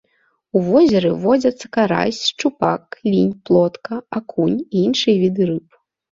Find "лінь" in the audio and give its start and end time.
3.11-3.37